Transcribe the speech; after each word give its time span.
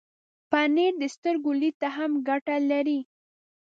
پنېر 0.51 0.93
د 0.99 1.03
سترګو 1.15 1.51
لید 1.61 1.75
ته 1.81 1.89
هم 1.97 2.11
ګټه 2.27 2.55
لري. 2.71 2.99